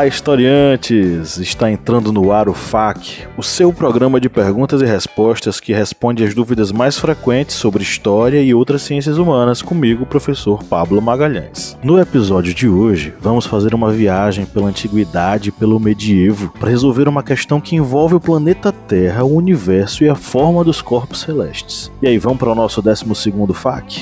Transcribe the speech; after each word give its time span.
Olá, 0.00 0.06
historiantes! 0.06 1.36
Está 1.36 1.70
entrando 1.70 2.10
no 2.10 2.32
ar 2.32 2.48
o 2.48 2.54
FAQ, 2.54 3.28
o 3.36 3.42
seu 3.42 3.70
programa 3.70 4.18
de 4.18 4.30
perguntas 4.30 4.80
e 4.80 4.86
respostas 4.86 5.60
que 5.60 5.74
responde 5.74 6.24
às 6.24 6.34
dúvidas 6.34 6.72
mais 6.72 6.98
frequentes 6.98 7.56
sobre 7.56 7.82
história 7.82 8.42
e 8.42 8.54
outras 8.54 8.80
ciências 8.80 9.18
humanas 9.18 9.60
comigo, 9.60 10.06
professor 10.06 10.64
Pablo 10.64 11.02
Magalhães. 11.02 11.76
No 11.84 12.00
episódio 12.00 12.54
de 12.54 12.66
hoje, 12.66 13.12
vamos 13.20 13.44
fazer 13.44 13.74
uma 13.74 13.92
viagem 13.92 14.46
pela 14.46 14.68
antiguidade 14.68 15.50
e 15.50 15.52
pelo 15.52 15.78
medievo 15.78 16.50
para 16.58 16.70
resolver 16.70 17.06
uma 17.06 17.22
questão 17.22 17.60
que 17.60 17.76
envolve 17.76 18.14
o 18.14 18.20
planeta 18.20 18.72
Terra, 18.72 19.22
o 19.22 19.36
universo 19.36 20.02
e 20.02 20.08
a 20.08 20.14
forma 20.14 20.64
dos 20.64 20.80
corpos 20.80 21.20
celestes. 21.20 21.92
E 22.00 22.08
aí, 22.08 22.16
vamos 22.16 22.38
para 22.38 22.52
o 22.52 22.54
nosso 22.54 22.80
12 22.80 23.04
segundo 23.14 23.52
FAQ? 23.52 24.00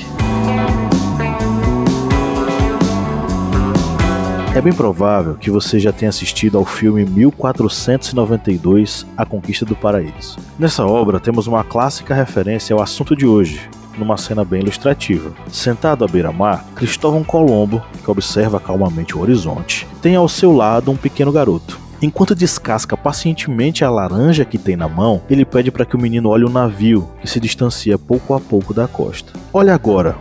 É 4.55 4.59
bem 4.59 4.73
provável 4.73 5.35
que 5.35 5.51
você 5.51 5.79
já 5.79 5.91
tenha 5.91 6.09
assistido 6.09 6.57
ao 6.57 6.65
filme 6.65 7.05
1492 7.05 9.05
A 9.15 9.23
Conquista 9.23 9.63
do 9.63 9.75
Paraíso. 9.75 10.39
Nessa 10.57 10.85
obra 10.85 11.19
temos 11.19 11.45
uma 11.45 11.63
clássica 11.63 12.15
referência 12.15 12.73
ao 12.73 12.81
assunto 12.81 13.15
de 13.15 13.27
hoje, 13.27 13.69
numa 13.95 14.17
cena 14.17 14.43
bem 14.43 14.61
ilustrativa. 14.61 15.31
Sentado 15.51 16.03
à 16.03 16.07
beira-mar, 16.07 16.65
Cristóvão 16.75 17.23
Colombo, 17.23 17.83
que 18.03 18.09
observa 18.09 18.59
calmamente 18.59 19.15
o 19.15 19.21
horizonte, 19.21 19.87
tem 20.01 20.15
ao 20.15 20.27
seu 20.27 20.51
lado 20.51 20.89
um 20.89 20.97
pequeno 20.97 21.31
garoto. 21.31 21.79
Enquanto 22.01 22.33
descasca 22.33 22.97
pacientemente 22.97 23.85
a 23.85 23.91
laranja 23.91 24.45
que 24.45 24.57
tem 24.57 24.75
na 24.75 24.89
mão, 24.89 25.21
ele 25.29 25.45
pede 25.45 25.69
para 25.69 25.85
que 25.85 25.95
o 25.95 26.01
menino 26.01 26.27
olhe 26.27 26.45
o 26.45 26.49
navio, 26.49 27.07
que 27.21 27.29
se 27.29 27.39
distancia 27.39 27.99
pouco 27.99 28.33
a 28.33 28.39
pouco 28.39 28.73
da 28.73 28.87
costa. 28.87 29.31
Olha 29.53 29.75
agora, 29.75 30.17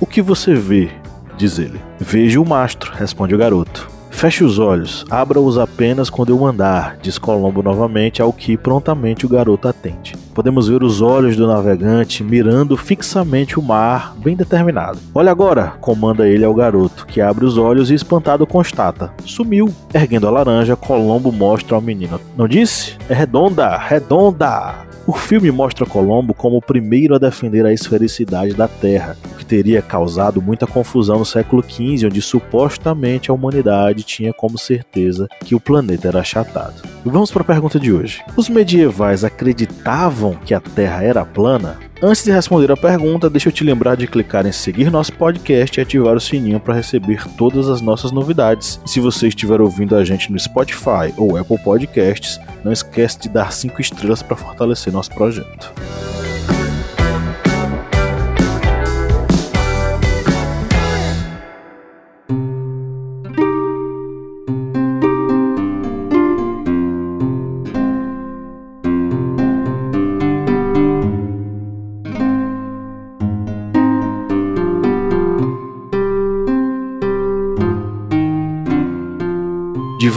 o 0.00 0.06
que 0.06 0.20
você 0.20 0.52
vê? 0.52 0.90
Diz 1.38 1.58
ele. 1.58 1.80
Veja 1.98 2.40
o 2.40 2.46
mastro, 2.46 2.92
responde 2.92 3.34
o 3.34 3.38
garoto. 3.38 3.88
Feche 4.10 4.42
os 4.42 4.58
olhos, 4.58 5.04
abra-os 5.08 5.56
apenas 5.56 6.10
quando 6.10 6.30
eu 6.30 6.38
mandar, 6.38 6.98
diz 7.00 7.18
Colombo 7.18 7.62
novamente, 7.62 8.20
ao 8.20 8.32
que 8.32 8.56
prontamente 8.56 9.24
o 9.24 9.28
garoto 9.28 9.68
atende. 9.68 10.16
Podemos 10.34 10.66
ver 10.66 10.82
os 10.82 11.00
olhos 11.00 11.36
do 11.36 11.46
navegante 11.46 12.24
mirando 12.24 12.76
fixamente 12.76 13.60
o 13.60 13.62
mar, 13.62 14.16
bem 14.18 14.34
determinado. 14.34 14.98
Olha 15.14 15.30
agora, 15.30 15.74
comanda 15.80 16.28
ele 16.28 16.44
ao 16.44 16.52
garoto, 16.52 17.06
que 17.06 17.20
abre 17.20 17.44
os 17.44 17.56
olhos 17.56 17.92
e 17.92 17.94
espantado 17.94 18.44
constata: 18.44 19.12
sumiu. 19.24 19.72
Erguendo 19.94 20.26
a 20.26 20.30
laranja, 20.30 20.74
Colombo 20.74 21.30
mostra 21.30 21.76
ao 21.76 21.80
menino: 21.80 22.20
Não 22.36 22.48
disse? 22.48 22.96
É 23.08 23.14
redonda, 23.14 23.76
redonda! 23.76 24.88
O 25.06 25.12
filme 25.12 25.50
mostra 25.50 25.86
Colombo 25.86 26.34
como 26.34 26.58
o 26.58 26.62
primeiro 26.62 27.14
a 27.14 27.18
defender 27.18 27.64
a 27.64 27.72
esfericidade 27.72 28.52
da 28.52 28.68
Terra, 28.68 29.16
teria 29.48 29.80
causado 29.80 30.42
muita 30.42 30.66
confusão 30.66 31.18
no 31.18 31.24
século 31.24 31.64
XV, 31.66 32.06
onde 32.06 32.20
supostamente 32.20 33.30
a 33.30 33.34
humanidade 33.34 34.02
tinha 34.02 34.32
como 34.32 34.58
certeza 34.58 35.26
que 35.44 35.54
o 35.54 35.60
planeta 35.60 36.08
era 36.08 36.20
achatado. 36.20 36.82
Vamos 37.04 37.30
para 37.30 37.40
a 37.40 37.46
pergunta 37.46 37.80
de 37.80 37.90
hoje. 37.90 38.22
Os 38.36 38.48
medievais 38.50 39.24
acreditavam 39.24 40.34
que 40.34 40.52
a 40.52 40.60
Terra 40.60 41.02
era 41.02 41.24
plana? 41.24 41.78
Antes 42.00 42.22
de 42.22 42.30
responder 42.30 42.70
a 42.70 42.76
pergunta, 42.76 43.30
deixa 43.30 43.48
eu 43.48 43.52
te 43.52 43.64
lembrar 43.64 43.96
de 43.96 44.06
clicar 44.06 44.46
em 44.46 44.52
seguir 44.52 44.90
nosso 44.90 45.12
podcast 45.14 45.80
e 45.80 45.82
ativar 45.82 46.14
o 46.14 46.20
sininho 46.20 46.60
para 46.60 46.74
receber 46.74 47.26
todas 47.36 47.68
as 47.68 47.80
nossas 47.80 48.12
novidades. 48.12 48.80
E 48.84 48.90
se 48.90 49.00
você 49.00 49.28
estiver 49.28 49.60
ouvindo 49.60 49.96
a 49.96 50.04
gente 50.04 50.30
no 50.30 50.38
Spotify 50.38 51.12
ou 51.16 51.36
Apple 51.36 51.58
Podcasts, 51.58 52.38
não 52.62 52.70
esquece 52.70 53.18
de 53.20 53.28
dar 53.28 53.52
5 53.52 53.80
estrelas 53.80 54.22
para 54.22 54.36
fortalecer 54.36 54.92
nosso 54.92 55.10
projeto. 55.10 55.72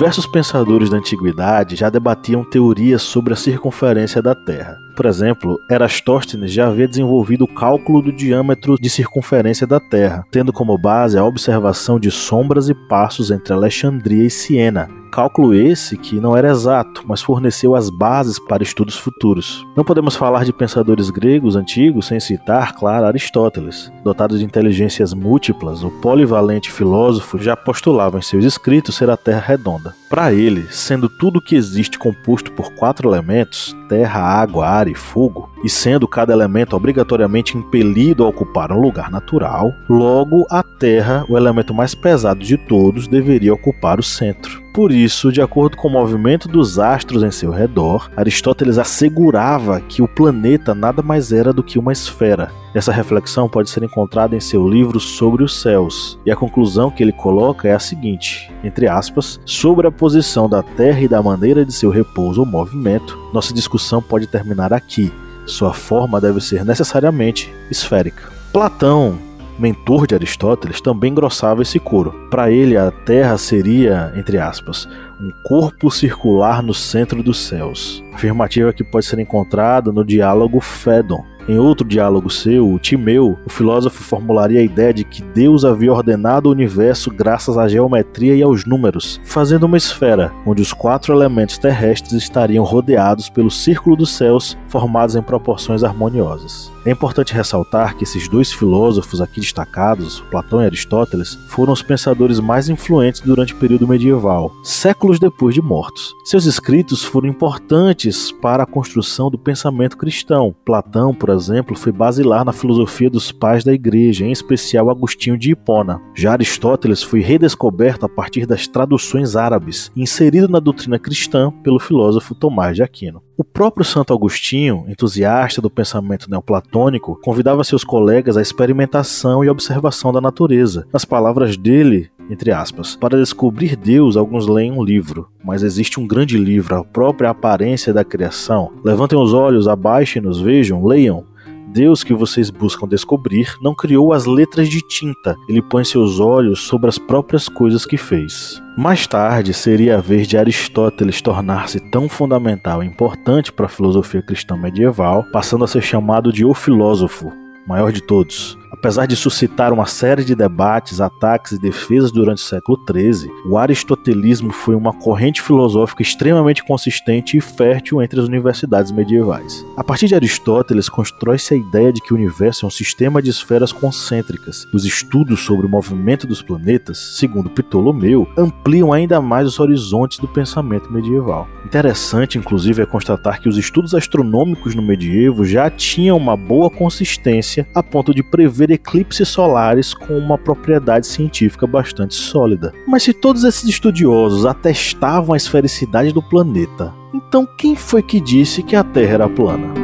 Diversos 0.01 0.25
pensadores 0.25 0.89
da 0.89 0.97
antiguidade 0.97 1.75
já 1.75 1.87
debatiam 1.87 2.43
teorias 2.43 3.03
sobre 3.03 3.33
a 3.33 3.35
circunferência 3.35 4.19
da 4.19 4.33
Terra. 4.33 4.79
Por 4.95 5.05
exemplo, 5.05 5.61
Erastóstenes 5.69 6.51
já 6.51 6.69
havia 6.69 6.87
desenvolvido 6.87 7.43
o 7.43 7.47
cálculo 7.47 8.01
do 8.01 8.11
diâmetro 8.11 8.77
de 8.81 8.89
circunferência 8.89 9.67
da 9.67 9.79
Terra, 9.79 10.25
tendo 10.31 10.51
como 10.51 10.75
base 10.75 11.19
a 11.19 11.23
observação 11.23 11.99
de 11.99 12.09
sombras 12.09 12.67
e 12.67 12.73
passos 12.73 13.29
entre 13.29 13.53
Alexandria 13.53 14.25
e 14.25 14.29
Siena, 14.31 14.89
Cálculo 15.11 15.53
esse 15.53 15.97
que 15.97 16.21
não 16.21 16.37
era 16.37 16.49
exato, 16.49 17.03
mas 17.05 17.21
forneceu 17.21 17.75
as 17.75 17.89
bases 17.89 18.39
para 18.39 18.63
estudos 18.63 18.97
futuros. 18.97 19.67
Não 19.75 19.83
podemos 19.83 20.15
falar 20.15 20.45
de 20.45 20.53
pensadores 20.53 21.09
gregos 21.09 21.57
antigos 21.57 22.07
sem 22.07 22.17
citar, 22.17 22.73
claro, 22.73 23.05
Aristóteles. 23.05 23.91
Dotado 24.05 24.39
de 24.39 24.45
inteligências 24.45 25.13
múltiplas, 25.13 25.83
o 25.83 25.91
polivalente 25.91 26.71
filósofo 26.71 27.37
já 27.37 27.57
postulava 27.57 28.19
em 28.19 28.21
seus 28.21 28.45
escritos 28.45 28.95
ser 28.95 29.09
a 29.09 29.17
Terra 29.17 29.41
redonda. 29.41 29.93
Para 30.09 30.31
ele, 30.31 30.65
sendo 30.71 31.09
tudo 31.09 31.41
que 31.41 31.55
existe 31.57 31.99
composto 31.99 32.51
por 32.53 32.73
quatro 32.75 33.09
elementos, 33.09 33.75
terra, 33.89 34.21
água, 34.21 34.65
ar 34.65 34.87
e 34.87 34.95
fogo, 34.95 35.49
e 35.63 35.69
sendo 35.69 36.07
cada 36.07 36.31
elemento 36.31 36.75
obrigatoriamente 36.75 37.57
impelido 37.57 38.23
a 38.23 38.29
ocupar 38.29 38.71
um 38.71 38.79
lugar 38.79 39.11
natural, 39.11 39.73
logo 39.89 40.45
a 40.49 40.63
Terra, 40.63 41.25
o 41.27 41.37
elemento 41.37 41.73
mais 41.73 41.93
pesado 41.93 42.39
de 42.39 42.57
todos, 42.57 43.07
deveria 43.07 43.53
ocupar 43.53 43.99
o 43.99 44.03
centro. 44.03 44.60
Por 44.73 44.93
isso, 44.93 45.33
de 45.33 45.41
acordo 45.41 45.75
com 45.75 45.89
o 45.89 45.91
movimento 45.91 46.47
dos 46.47 46.79
astros 46.79 47.23
em 47.23 47.31
seu 47.31 47.51
redor, 47.51 48.09
Aristóteles 48.15 48.77
assegurava 48.77 49.81
que 49.81 50.01
o 50.01 50.07
planeta 50.07 50.73
nada 50.73 51.01
mais 51.01 51.33
era 51.33 51.51
do 51.51 51.61
que 51.61 51.77
uma 51.77 51.91
esfera. 51.91 52.51
Essa 52.73 52.93
reflexão 52.93 53.49
pode 53.49 53.69
ser 53.69 53.83
encontrada 53.83 54.33
em 54.33 54.39
seu 54.39 54.65
livro 54.65 54.97
Sobre 54.97 55.43
os 55.43 55.59
Céus, 55.59 56.17
e 56.25 56.31
a 56.31 56.37
conclusão 56.37 56.89
que 56.89 57.03
ele 57.03 57.11
coloca 57.11 57.67
é 57.67 57.73
a 57.73 57.79
seguinte: 57.79 58.49
entre 58.63 58.87
aspas, 58.87 59.41
sobre 59.45 59.87
a 59.87 59.91
posição 59.91 60.47
da 60.47 60.63
Terra 60.63 61.01
e 61.01 61.07
da 61.07 61.21
maneira 61.21 61.65
de 61.65 61.73
seu 61.73 61.89
repouso 61.89 62.39
ou 62.39 62.47
movimento, 62.47 63.19
nossa 63.33 63.53
discussão 63.53 64.01
pode 64.01 64.25
terminar 64.25 64.71
aqui. 64.71 65.11
Sua 65.45 65.73
forma 65.73 66.21
deve 66.21 66.39
ser 66.39 66.63
necessariamente 66.63 67.53
esférica. 67.69 68.31
Platão 68.53 69.17
mentor 69.59 70.07
de 70.07 70.15
Aristóteles, 70.15 70.81
também 70.81 71.11
engrossava 71.11 71.61
esse 71.61 71.79
coro. 71.79 72.11
Para 72.29 72.51
ele, 72.51 72.77
a 72.77 72.91
Terra 72.91 73.37
seria, 73.37 74.11
entre 74.15 74.37
aspas, 74.37 74.87
um 75.19 75.31
corpo 75.43 75.91
circular 75.91 76.63
no 76.63 76.73
centro 76.73 77.21
dos 77.21 77.39
céus. 77.45 78.03
Afirmativa 78.13 78.73
que 78.73 78.83
pode 78.83 79.05
ser 79.05 79.19
encontrada 79.19 79.91
no 79.91 80.03
diálogo 80.03 80.59
Fédon, 80.59 81.23
em 81.47 81.57
outro 81.57 81.87
diálogo 81.87 82.29
seu, 82.29 82.71
o 82.71 82.79
Timeu, 82.79 83.37
o 83.45 83.49
filósofo 83.49 84.03
formularia 84.03 84.59
a 84.59 84.63
ideia 84.63 84.93
de 84.93 85.03
que 85.03 85.21
Deus 85.21 85.65
havia 85.65 85.91
ordenado 85.91 86.49
o 86.49 86.51
universo 86.51 87.11
graças 87.11 87.57
à 87.57 87.67
geometria 87.67 88.35
e 88.35 88.43
aos 88.43 88.65
números, 88.65 89.19
fazendo 89.23 89.63
uma 89.63 89.77
esfera, 89.77 90.31
onde 90.45 90.61
os 90.61 90.73
quatro 90.73 91.13
elementos 91.13 91.57
terrestres 91.57 92.13
estariam 92.13 92.63
rodeados 92.63 93.29
pelo 93.29 93.51
círculo 93.51 93.95
dos 93.95 94.11
céus, 94.11 94.57
formados 94.67 95.15
em 95.15 95.21
proporções 95.21 95.83
harmoniosas. 95.83 96.71
É 96.83 96.89
importante 96.89 97.33
ressaltar 97.33 97.95
que 97.95 98.03
esses 98.03 98.27
dois 98.27 98.51
filósofos 98.51 99.21
aqui 99.21 99.39
destacados, 99.39 100.19
Platão 100.31 100.61
e 100.61 100.65
Aristóteles, 100.65 101.37
foram 101.47 101.73
os 101.73 101.83
pensadores 101.83 102.39
mais 102.39 102.69
influentes 102.69 103.21
durante 103.21 103.53
o 103.53 103.57
período 103.57 103.87
medieval, 103.87 104.51
séculos 104.63 105.19
depois 105.19 105.53
de 105.53 105.61
mortos. 105.61 106.13
Seus 106.25 106.45
escritos 106.45 107.03
foram 107.03 107.29
importantes 107.29 108.31
para 108.31 108.63
a 108.63 108.65
construção 108.65 109.29
do 109.29 109.37
pensamento 109.37 109.97
cristão. 109.97 110.55
Platão, 110.65 111.13
por 111.13 111.29
exemplo, 111.31 111.75
foi 111.75 111.91
basilar 111.91 112.45
na 112.45 112.53
filosofia 112.53 113.09
dos 113.09 113.31
pais 113.31 113.63
da 113.63 113.73
igreja, 113.73 114.25
em 114.25 114.31
especial 114.31 114.89
Agostinho 114.89 115.37
de 115.37 115.51
Hipona. 115.51 116.01
Já 116.15 116.33
Aristóteles 116.33 117.01
foi 117.01 117.21
redescoberto 117.21 118.05
a 118.05 118.09
partir 118.09 118.45
das 118.45 118.67
traduções 118.67 119.35
árabes, 119.35 119.91
inserido 119.95 120.47
na 120.47 120.59
doutrina 120.59 120.99
cristã 120.99 121.51
pelo 121.63 121.79
filósofo 121.79 122.35
Tomás 122.35 122.75
de 122.75 122.83
Aquino. 122.83 123.21
O 123.37 123.43
próprio 123.43 123.83
Santo 123.83 124.13
Agostinho, 124.13 124.85
entusiasta 124.87 125.61
do 125.61 125.69
pensamento 125.69 126.29
neoplatônico, 126.29 127.19
convidava 127.23 127.63
seus 127.63 127.83
colegas 127.83 128.37
à 128.37 128.41
experimentação 128.41 129.43
e 129.43 129.49
observação 129.49 130.13
da 130.13 130.21
natureza. 130.21 130.85
Nas 130.93 131.05
palavras 131.05 131.57
dele, 131.57 132.11
entre 132.31 132.49
aspas, 132.49 132.95
para 132.95 133.17
descobrir 133.17 133.75
Deus, 133.75 134.15
alguns 134.15 134.47
leem 134.47 134.71
um 134.71 134.81
livro, 134.81 135.27
mas 135.43 135.63
existe 135.63 135.99
um 135.99 136.07
grande 136.07 136.37
livro, 136.37 136.77
a 136.77 136.83
própria 136.83 137.29
aparência 137.29 137.93
da 137.93 138.05
criação. 138.05 138.71
Levantem 138.85 139.19
os 139.19 139.33
olhos, 139.33 139.67
abaixem-nos, 139.67 140.39
vejam, 140.39 140.85
leiam. 140.85 141.25
Deus 141.73 142.03
que 142.03 142.13
vocês 142.13 142.49
buscam 142.49 142.87
descobrir 142.87 143.53
não 143.61 143.75
criou 143.75 144.13
as 144.13 144.25
letras 144.25 144.69
de 144.69 144.79
tinta, 144.87 145.35
ele 145.47 145.61
põe 145.61 145.83
seus 145.83 146.19
olhos 146.19 146.61
sobre 146.61 146.87
as 146.89 146.97
próprias 146.97 147.49
coisas 147.49 147.85
que 147.85 147.97
fez. 147.97 148.61
Mais 148.77 149.05
tarde 149.05 149.53
seria 149.53 149.97
a 149.97 150.01
vez 150.01 150.25
de 150.25 150.37
Aristóteles 150.37 151.21
tornar-se 151.21 151.79
tão 151.91 152.07
fundamental 152.07 152.81
e 152.81 152.87
importante 152.87 153.51
para 153.51 153.65
a 153.65 153.69
filosofia 153.69 154.21
cristã 154.21 154.55
medieval, 154.55 155.25
passando 155.33 155.65
a 155.65 155.67
ser 155.67 155.81
chamado 155.81 156.31
de 156.31 156.45
o 156.45 156.53
filósofo, 156.53 157.31
maior 157.67 157.91
de 157.91 158.01
todos. 158.01 158.57
Apesar 158.81 159.05
de 159.05 159.15
suscitar 159.15 159.71
uma 159.71 159.85
série 159.85 160.25
de 160.25 160.33
debates, 160.33 160.99
ataques 160.99 161.51
e 161.51 161.59
defesas 161.59 162.11
durante 162.11 162.39
o 162.39 162.41
século 162.41 162.79
XIII, 162.83 163.31
o 163.45 163.55
aristotelismo 163.55 164.51
foi 164.51 164.73
uma 164.73 164.91
corrente 164.91 165.39
filosófica 165.39 166.01
extremamente 166.01 166.63
consistente 166.63 167.37
e 167.37 167.41
fértil 167.41 168.01
entre 168.01 168.19
as 168.19 168.25
universidades 168.25 168.91
medievais. 168.91 169.63
A 169.77 169.83
partir 169.83 170.07
de 170.07 170.15
Aristóteles, 170.15 170.89
constrói-se 170.89 171.53
a 171.53 171.57
ideia 171.57 171.93
de 171.93 172.01
que 172.01 172.11
o 172.11 172.17
universo 172.17 172.65
é 172.65 172.67
um 172.67 172.71
sistema 172.71 173.21
de 173.21 173.29
esferas 173.29 173.71
concêntricas. 173.71 174.65
Os 174.73 174.83
estudos 174.83 175.41
sobre 175.41 175.67
o 175.67 175.69
movimento 175.69 176.25
dos 176.25 176.41
planetas, 176.41 176.97
segundo 176.97 177.51
Ptolomeu, 177.51 178.27
ampliam 178.35 178.91
ainda 178.91 179.21
mais 179.21 179.45
os 179.45 179.59
horizontes 179.59 180.17
do 180.17 180.27
pensamento 180.27 180.91
medieval. 180.91 181.47
Interessante, 181.63 182.39
inclusive, 182.39 182.81
é 182.81 182.85
constatar 182.87 183.39
que 183.39 183.47
os 183.47 183.59
estudos 183.59 183.93
astronômicos 183.93 184.73
no 184.73 184.81
medievo 184.81 185.45
já 185.45 185.69
tinham 185.69 186.17
uma 186.17 186.35
boa 186.35 186.67
consistência 186.71 187.67
a 187.75 187.83
ponto 187.83 188.11
de 188.11 188.23
prever 188.23 188.70
ver 188.70 188.70
eclipses 188.73 189.27
solares 189.27 189.93
com 189.93 190.17
uma 190.17 190.37
propriedade 190.37 191.07
científica 191.07 191.65
bastante 191.65 192.15
sólida. 192.15 192.73
Mas 192.87 193.03
se 193.03 193.13
todos 193.13 193.43
esses 193.43 193.67
estudiosos 193.67 194.45
atestavam 194.45 195.33
a 195.33 195.37
esfericidade 195.37 196.13
do 196.13 196.21
planeta, 196.21 196.93
então 197.13 197.47
quem 197.57 197.75
foi 197.75 198.01
que 198.01 198.19
disse 198.19 198.63
que 198.63 198.75
a 198.75 198.83
Terra 198.83 199.13
era 199.13 199.29
plana? 199.29 199.80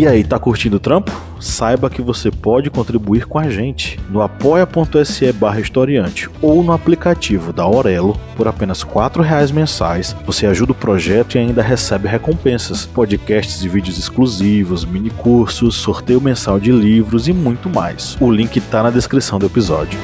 E 0.00 0.06
aí, 0.06 0.24
tá 0.24 0.38
curtindo 0.38 0.78
o 0.78 0.80
trampo? 0.80 1.12
Saiba 1.38 1.90
que 1.90 2.00
você 2.00 2.30
pode 2.30 2.70
contribuir 2.70 3.26
com 3.26 3.38
a 3.38 3.50
gente 3.50 4.00
no 4.08 4.22
apoia.se 4.22 5.30
barra 5.34 5.60
historiante 5.60 6.26
ou 6.40 6.64
no 6.64 6.72
aplicativo 6.72 7.52
da 7.52 7.64
Aurelo 7.64 8.18
por 8.34 8.48
apenas 8.48 8.80
R$ 8.80 9.22
reais 9.22 9.50
mensais. 9.50 10.16
Você 10.24 10.46
ajuda 10.46 10.72
o 10.72 10.74
projeto 10.74 11.34
e 11.34 11.38
ainda 11.38 11.60
recebe 11.60 12.08
recompensas, 12.08 12.86
podcasts 12.86 13.62
e 13.62 13.68
vídeos 13.68 13.98
exclusivos, 13.98 14.86
mini 14.86 15.10
cursos, 15.10 15.74
sorteio 15.74 16.18
mensal 16.18 16.58
de 16.58 16.72
livros 16.72 17.28
e 17.28 17.34
muito 17.34 17.68
mais. 17.68 18.16
O 18.22 18.32
link 18.32 18.58
tá 18.58 18.82
na 18.82 18.88
descrição 18.88 19.38
do 19.38 19.44
episódio. 19.44 19.98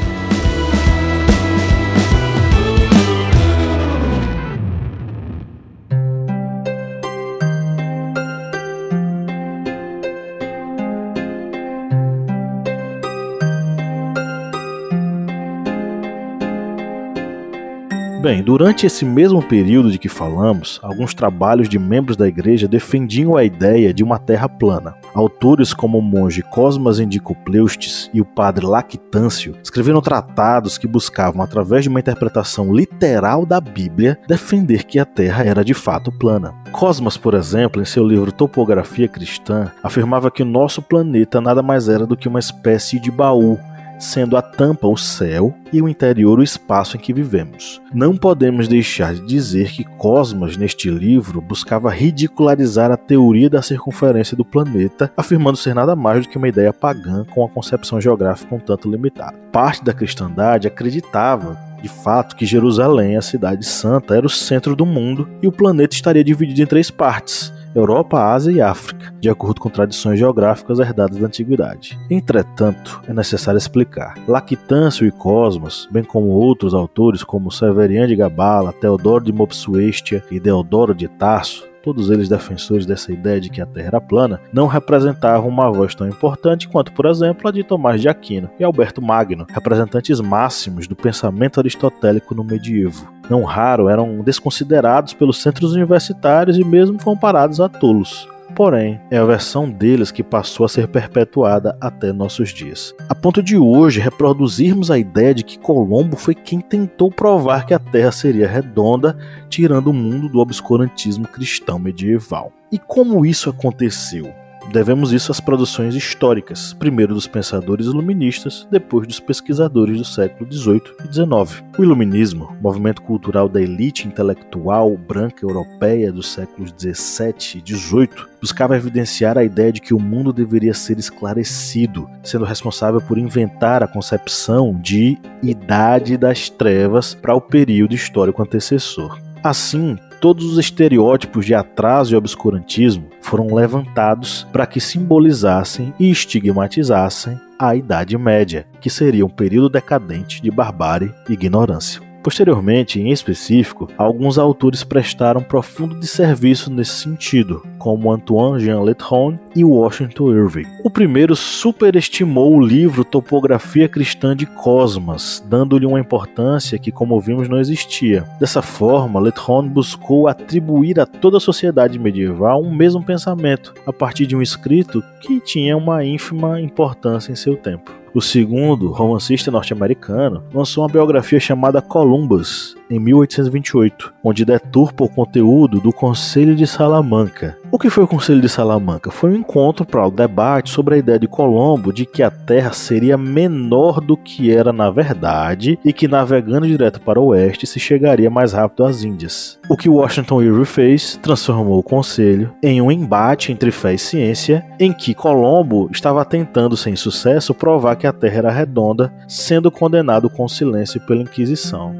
Bem, 18.26 18.42
durante 18.42 18.84
esse 18.84 19.04
mesmo 19.04 19.40
período 19.40 19.88
de 19.88 20.00
que 20.00 20.08
falamos, 20.08 20.80
alguns 20.82 21.14
trabalhos 21.14 21.68
de 21.68 21.78
membros 21.78 22.16
da 22.16 22.26
igreja 22.26 22.66
defendiam 22.66 23.36
a 23.36 23.44
ideia 23.44 23.94
de 23.94 24.02
uma 24.02 24.18
terra 24.18 24.48
plana. 24.48 24.96
Autores 25.14 25.72
como 25.72 25.98
o 25.98 26.02
monge 26.02 26.42
Cosmas 26.42 26.98
Endicopleustes 26.98 28.10
e 28.12 28.20
o 28.20 28.24
padre 28.24 28.66
Lactâncio 28.66 29.54
escreveram 29.62 30.00
tratados 30.00 30.76
que 30.76 30.88
buscavam, 30.88 31.40
através 31.40 31.84
de 31.84 31.88
uma 31.88 32.00
interpretação 32.00 32.74
literal 32.74 33.46
da 33.46 33.60
Bíblia, 33.60 34.18
defender 34.26 34.82
que 34.82 34.98
a 34.98 35.04
terra 35.04 35.44
era 35.44 35.64
de 35.64 35.72
fato 35.72 36.10
plana. 36.10 36.52
Cosmas, 36.72 37.16
por 37.16 37.32
exemplo, 37.32 37.80
em 37.80 37.84
seu 37.84 38.04
livro 38.04 38.32
Topografia 38.32 39.06
Cristã, 39.06 39.70
afirmava 39.84 40.32
que 40.32 40.42
o 40.42 40.46
nosso 40.46 40.82
planeta 40.82 41.40
nada 41.40 41.62
mais 41.62 41.88
era 41.88 42.04
do 42.04 42.16
que 42.16 42.26
uma 42.26 42.40
espécie 42.40 42.98
de 42.98 43.08
baú 43.08 43.56
sendo 43.98 44.36
a 44.36 44.42
tampa 44.42 44.86
o 44.86 44.96
céu 44.96 45.54
e 45.72 45.80
o 45.82 45.88
interior 45.88 46.38
o 46.38 46.42
espaço 46.42 46.96
em 46.96 47.00
que 47.00 47.12
vivemos. 47.12 47.80
Não 47.92 48.16
podemos 48.16 48.68
deixar 48.68 49.14
de 49.14 49.26
dizer 49.26 49.70
que 49.70 49.84
Cosmas, 49.84 50.56
neste 50.56 50.90
livro, 50.90 51.40
buscava 51.40 51.90
ridicularizar 51.90 52.90
a 52.90 52.96
teoria 52.96 53.48
da 53.48 53.62
circunferência 53.62 54.36
do 54.36 54.44
planeta, 54.44 55.10
afirmando 55.16 55.56
ser 55.56 55.74
nada 55.74 55.96
mais 55.96 56.26
do 56.26 56.28
que 56.28 56.36
uma 56.36 56.48
ideia 56.48 56.72
pagã 56.72 57.24
com 57.24 57.40
uma 57.40 57.48
concepção 57.48 58.00
geográfica 58.00 58.54
um 58.54 58.58
tanto 58.58 58.90
limitada. 58.90 59.36
Parte 59.50 59.84
da 59.84 59.92
cristandade 59.92 60.68
acreditava 60.68 61.58
de 61.82 61.88
fato 61.88 62.36
que 62.36 62.46
Jerusalém, 62.46 63.16
a 63.16 63.22
cidade 63.22 63.64
santa, 63.64 64.16
era 64.16 64.26
o 64.26 64.30
centro 64.30 64.74
do 64.74 64.86
mundo 64.86 65.28
e 65.42 65.46
o 65.46 65.52
planeta 65.52 65.94
estaria 65.94 66.24
dividido 66.24 66.62
em 66.62 66.66
três 66.66 66.90
partes: 66.90 67.52
Europa, 67.76 68.32
Ásia 68.32 68.52
e 68.52 68.60
África, 68.60 69.12
de 69.20 69.28
acordo 69.28 69.60
com 69.60 69.68
tradições 69.68 70.18
geográficas 70.18 70.78
herdadas 70.78 71.18
da 71.18 71.26
antiguidade. 71.26 71.98
Entretanto, 72.10 73.02
é 73.06 73.12
necessário 73.12 73.58
explicar. 73.58 74.14
Lactâncio 74.26 75.06
e 75.06 75.12
Cosmos, 75.12 75.86
bem 75.90 76.02
como 76.02 76.28
outros 76.28 76.72
autores 76.72 77.22
como 77.22 77.52
Severian 77.52 78.06
de 78.06 78.16
Gabala, 78.16 78.72
Teodoro 78.72 79.24
de 79.24 79.32
Mopsuestia 79.32 80.24
e 80.30 80.40
Deodoro 80.40 80.94
de 80.94 81.06
Tarso, 81.06 81.68
todos 81.86 82.10
eles 82.10 82.28
defensores 82.28 82.84
dessa 82.84 83.12
ideia 83.12 83.40
de 83.40 83.48
que 83.48 83.60
a 83.60 83.64
Terra 83.64 83.86
era 83.86 84.00
plana, 84.00 84.40
não 84.52 84.66
representavam 84.66 85.48
uma 85.48 85.70
voz 85.70 85.94
tão 85.94 86.08
importante 86.08 86.66
quanto, 86.66 86.90
por 86.90 87.06
exemplo, 87.06 87.46
a 87.46 87.52
de 87.52 87.62
Tomás 87.62 88.00
de 88.00 88.08
Aquino 88.08 88.50
e 88.58 88.64
Alberto 88.64 89.00
Magno, 89.00 89.46
representantes 89.48 90.20
máximos 90.20 90.88
do 90.88 90.96
pensamento 90.96 91.60
aristotélico 91.60 92.34
no 92.34 92.42
medievo. 92.42 93.08
Não 93.30 93.44
raro 93.44 93.88
eram 93.88 94.20
desconsiderados 94.20 95.12
pelos 95.12 95.40
centros 95.40 95.74
universitários 95.74 96.58
e 96.58 96.64
mesmo 96.64 97.00
comparados 97.00 97.60
a 97.60 97.68
tolos 97.68 98.28
porém, 98.56 98.98
é 99.10 99.18
a 99.18 99.24
versão 99.24 99.68
deles 99.68 100.10
que 100.10 100.22
passou 100.22 100.64
a 100.64 100.68
ser 100.68 100.88
perpetuada 100.88 101.76
até 101.78 102.10
nossos 102.10 102.48
dias. 102.48 102.94
A 103.06 103.14
ponto 103.14 103.42
de 103.42 103.58
hoje 103.58 104.00
reproduzirmos 104.00 104.90
a 104.90 104.98
ideia 104.98 105.34
de 105.34 105.44
que 105.44 105.58
Colombo 105.58 106.16
foi 106.16 106.34
quem 106.34 106.60
tentou 106.60 107.10
provar 107.10 107.66
que 107.66 107.74
a 107.74 107.78
Terra 107.78 108.10
seria 108.10 108.48
redonda, 108.48 109.16
tirando 109.50 109.88
o 109.88 109.92
mundo 109.92 110.30
do 110.30 110.38
obscurantismo 110.38 111.28
cristão 111.28 111.78
medieval. 111.78 112.50
E 112.72 112.78
como 112.78 113.26
isso 113.26 113.50
aconteceu? 113.50 114.32
Devemos 114.72 115.12
isso 115.12 115.32
às 115.32 115.40
produções 115.40 115.94
históricas, 115.94 116.74
primeiro 116.74 117.14
dos 117.14 117.26
pensadores 117.26 117.86
iluministas, 117.86 118.66
depois 118.70 119.06
dos 119.06 119.20
pesquisadores 119.20 119.96
do 119.98 120.04
século 120.04 120.50
XVIII 120.52 120.82
e 121.08 121.12
XIX. 121.12 121.64
O 121.78 121.82
iluminismo, 121.82 122.56
movimento 122.60 123.00
cultural 123.02 123.48
da 123.48 123.60
elite 123.60 124.06
intelectual 124.06 124.96
branca 124.96 125.44
europeia 125.44 126.12
dos 126.12 126.30
séculos 126.32 126.74
XVII 126.78 127.62
e 127.64 127.74
XVIII, 127.74 128.26
buscava 128.40 128.76
evidenciar 128.76 129.38
a 129.38 129.44
ideia 129.44 129.72
de 129.72 129.80
que 129.80 129.94
o 129.94 130.00
mundo 130.00 130.32
deveria 130.32 130.74
ser 130.74 130.98
esclarecido, 130.98 132.08
sendo 132.22 132.44
responsável 132.44 133.00
por 133.00 133.18
inventar 133.18 133.82
a 133.82 133.88
concepção 133.88 134.78
de 134.80 135.18
Idade 135.42 136.16
das 136.16 136.50
Trevas 136.50 137.14
para 137.14 137.34
o 137.34 137.40
período 137.40 137.94
histórico 137.94 138.42
antecessor. 138.42 139.18
Assim, 139.42 139.96
todos 140.20 140.44
os 140.44 140.58
estereótipos 140.58 141.44
de 141.44 141.54
atraso 141.54 142.14
e 142.14 142.16
obscurantismo 142.16 143.08
foram 143.20 143.54
levantados 143.54 144.46
para 144.52 144.66
que 144.66 144.80
simbolizassem 144.80 145.92
e 145.98 146.10
estigmatizassem 146.10 147.40
a 147.58 147.74
Idade 147.74 148.16
Média, 148.16 148.66
que 148.80 148.90
seria 148.90 149.24
um 149.24 149.30
período 149.30 149.68
decadente 149.68 150.42
de 150.42 150.50
barbárie 150.50 151.12
e 151.28 151.32
ignorância. 151.32 152.05
Posteriormente, 152.26 153.00
em 153.00 153.12
específico, 153.12 153.88
alguns 153.96 154.36
autores 154.36 154.82
prestaram 154.82 155.40
profundo 155.40 155.94
desserviço 155.94 156.72
nesse 156.72 157.04
sentido, 157.04 157.62
como 157.78 158.10
Antoine 158.10 158.58
Jean 158.58 158.80
Letron 158.80 159.38
e 159.54 159.62
Washington 159.62 160.32
Irving. 160.32 160.66
O 160.82 160.90
primeiro 160.90 161.36
superestimou 161.36 162.56
o 162.56 162.60
livro 162.60 163.04
Topografia 163.04 163.88
Cristã 163.88 164.34
de 164.34 164.44
Cosmas, 164.44 165.40
dando-lhe 165.48 165.86
uma 165.86 166.00
importância 166.00 166.80
que, 166.80 166.90
como 166.90 167.20
vimos, 167.20 167.48
não 167.48 167.60
existia. 167.60 168.24
Dessa 168.40 168.60
forma, 168.60 169.20
Letron 169.20 169.68
buscou 169.68 170.26
atribuir 170.26 170.98
a 170.98 171.06
toda 171.06 171.36
a 171.36 171.40
sociedade 171.40 171.96
medieval 171.96 172.60
um 172.60 172.74
mesmo 172.74 173.04
pensamento, 173.04 173.72
a 173.86 173.92
partir 173.92 174.26
de 174.26 174.34
um 174.34 174.42
escrito 174.42 175.00
que 175.20 175.38
tinha 175.38 175.76
uma 175.76 176.04
ínfima 176.04 176.60
importância 176.60 177.30
em 177.30 177.36
seu 177.36 177.56
tempo. 177.56 177.92
O 178.16 178.22
segundo, 178.22 178.92
romancista 178.92 179.50
norte-americano, 179.50 180.42
lançou 180.54 180.82
uma 180.82 180.88
biografia 180.90 181.38
chamada 181.38 181.82
Columbus, 181.82 182.74
em 182.90 182.98
1828, 182.98 184.14
onde 184.22 184.44
deturpa 184.44 185.04
o 185.04 185.08
conteúdo 185.08 185.80
do 185.80 185.92
Conselho 185.92 186.54
de 186.54 186.66
Salamanca. 186.66 187.56
O 187.70 187.78
que 187.78 187.90
foi 187.90 188.04
o 188.04 188.08
Conselho 188.08 188.40
de 188.40 188.48
Salamanca? 188.48 189.10
Foi 189.10 189.30
um 189.30 189.36
encontro 189.36 189.84
para 189.84 190.06
o 190.06 190.10
debate 190.10 190.70
sobre 190.70 190.94
a 190.94 190.98
ideia 190.98 191.18
de 191.18 191.26
Colombo 191.26 191.92
de 191.92 192.06
que 192.06 192.22
a 192.22 192.30
Terra 192.30 192.72
seria 192.72 193.16
menor 193.16 194.00
do 194.00 194.16
que 194.16 194.52
era 194.52 194.72
na 194.72 194.90
verdade 194.90 195.78
e 195.84 195.92
que 195.92 196.08
navegando 196.08 196.66
direto 196.66 197.00
para 197.00 197.20
o 197.20 197.26
oeste 197.26 197.66
se 197.66 197.80
chegaria 197.80 198.30
mais 198.30 198.52
rápido 198.52 198.84
às 198.84 199.02
Índias. 199.02 199.58
O 199.68 199.76
que 199.76 199.88
Washington 199.88 200.42
Irving 200.42 200.64
fez 200.64 201.18
transformou 201.22 201.78
o 201.78 201.82
Conselho 201.82 202.54
em 202.62 202.80
um 202.80 202.90
embate 202.90 203.52
entre 203.52 203.70
fé 203.70 203.94
e 203.94 203.98
ciência, 203.98 204.64
em 204.78 204.92
que 204.92 205.14
Colombo 205.14 205.88
estava 205.92 206.24
tentando 206.24 206.76
sem 206.76 206.94
sucesso 206.94 207.54
provar 207.54 207.96
que 207.96 208.06
a 208.06 208.12
Terra 208.12 208.38
era 208.38 208.50
redonda, 208.50 209.12
sendo 209.28 209.70
condenado 209.70 210.30
com 210.30 210.48
silêncio 210.48 211.00
pela 211.00 211.22
Inquisição. 211.22 211.96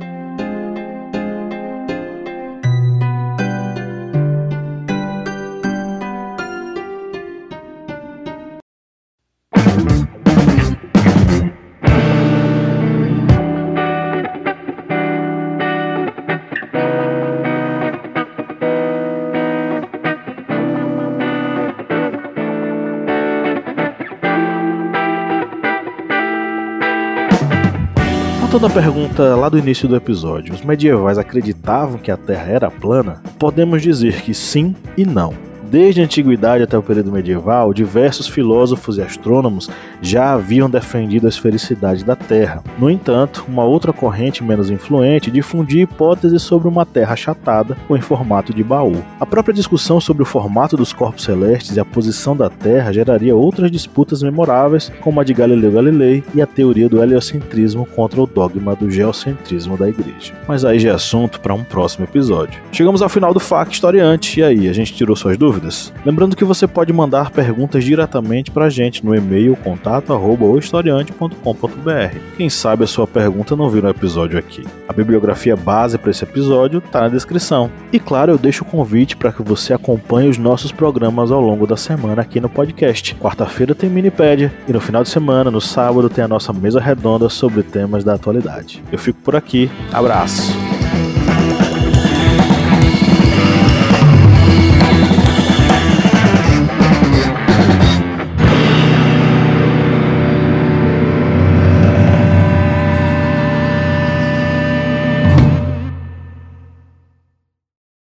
Voltando 28.56 28.72
à 28.72 28.82
pergunta 28.82 29.36
lá 29.36 29.50
do 29.50 29.58
início 29.58 29.86
do 29.86 29.94
episódio, 29.94 30.54
os 30.54 30.62
medievais 30.62 31.18
acreditavam 31.18 31.98
que 31.98 32.10
a 32.10 32.16
Terra 32.16 32.50
era 32.50 32.70
plana? 32.70 33.22
Podemos 33.38 33.82
dizer 33.82 34.22
que 34.22 34.32
sim 34.32 34.74
e 34.96 35.04
não. 35.04 35.34
Desde 35.70 36.00
a 36.00 36.04
antiguidade 36.04 36.62
até 36.62 36.78
o 36.78 36.82
período 36.82 37.10
medieval, 37.10 37.74
diversos 37.74 38.28
filósofos 38.28 38.98
e 38.98 39.02
astrônomos 39.02 39.68
já 40.00 40.32
haviam 40.32 40.70
defendido 40.70 41.26
a 41.26 41.28
esfericidade 41.28 42.04
da 42.04 42.14
Terra. 42.14 42.62
No 42.78 42.88
entanto, 42.88 43.44
uma 43.48 43.64
outra 43.64 43.92
corrente 43.92 44.44
menos 44.44 44.70
influente 44.70 45.30
difundia 45.30 45.82
hipóteses 45.82 46.42
sobre 46.42 46.68
uma 46.68 46.86
Terra 46.86 47.14
achatada 47.14 47.76
ou 47.88 47.96
em 47.96 48.00
formato 48.00 48.54
de 48.54 48.62
baú. 48.62 49.02
A 49.18 49.26
própria 49.26 49.52
discussão 49.52 50.00
sobre 50.00 50.22
o 50.22 50.26
formato 50.26 50.76
dos 50.76 50.92
corpos 50.92 51.24
celestes 51.24 51.76
e 51.76 51.80
a 51.80 51.84
posição 51.84 52.36
da 52.36 52.48
Terra 52.48 52.92
geraria 52.92 53.34
outras 53.34 53.68
disputas 53.68 54.22
memoráveis, 54.22 54.92
como 55.00 55.20
a 55.20 55.24
de 55.24 55.34
Galileu 55.34 55.72
Galilei 55.72 56.22
e 56.32 56.40
a 56.40 56.46
teoria 56.46 56.88
do 56.88 57.02
heliocentrismo 57.02 57.86
contra 57.86 58.22
o 58.22 58.26
dogma 58.26 58.76
do 58.76 58.88
geocentrismo 58.88 59.76
da 59.76 59.88
Igreja. 59.88 60.32
Mas 60.46 60.64
aí 60.64 60.78
já 60.78 60.90
é 60.90 60.94
assunto 60.94 61.40
para 61.40 61.54
um 61.54 61.64
próximo 61.64 62.04
episódio. 62.04 62.60
Chegamos 62.70 63.02
ao 63.02 63.08
final 63.08 63.34
do 63.34 63.40
FAQ 63.40 63.72
Historiante, 63.72 64.38
e 64.38 64.42
aí, 64.44 64.68
a 64.68 64.72
gente 64.72 64.94
tirou 64.94 65.16
suas 65.16 65.36
dúvidas? 65.36 65.55
Dúvidas. 65.56 65.92
Lembrando 66.04 66.36
que 66.36 66.44
você 66.44 66.66
pode 66.66 66.92
mandar 66.92 67.30
perguntas 67.30 67.82
diretamente 67.84 68.50
para 68.50 68.64
a 68.66 68.70
gente 68.70 69.02
no 69.04 69.14
e-mail 69.14 69.56
contato@ohistoriante.com.br. 69.56 72.18
Quem 72.36 72.50
sabe 72.50 72.84
a 72.84 72.86
sua 72.86 73.06
pergunta 73.06 73.56
não 73.56 73.70
vira 73.70 73.88
um 73.88 73.90
episódio 73.90 74.38
aqui. 74.38 74.64
A 74.88 74.92
bibliografia 74.92 75.56
base 75.56 75.98
para 75.98 76.10
esse 76.10 76.22
episódio 76.24 76.78
está 76.78 77.00
na 77.02 77.08
descrição. 77.08 77.70
E 77.92 77.98
claro, 77.98 78.30
eu 78.32 78.38
deixo 78.38 78.62
o 78.62 78.66
convite 78.66 79.16
para 79.16 79.32
que 79.32 79.42
você 79.42 79.72
acompanhe 79.72 80.28
os 80.28 80.38
nossos 80.38 80.70
programas 80.70 81.32
ao 81.32 81.40
longo 81.40 81.66
da 81.66 81.76
semana 81.76 82.22
aqui 82.22 82.40
no 82.40 82.48
podcast. 82.48 83.16
Quarta-feira 83.16 83.74
tem 83.74 83.90
Minipédia 83.90 84.54
e 84.68 84.72
no 84.72 84.80
final 84.80 85.02
de 85.02 85.08
semana, 85.08 85.50
no 85.50 85.60
sábado, 85.60 86.08
tem 86.08 86.22
a 86.24 86.28
nossa 86.28 86.52
mesa 86.52 86.80
redonda 86.80 87.28
sobre 87.28 87.62
temas 87.62 88.04
da 88.04 88.14
atualidade. 88.14 88.80
Eu 88.92 88.98
fico 88.98 89.18
por 89.20 89.34
aqui. 89.34 89.68
Abraço. 89.92 90.65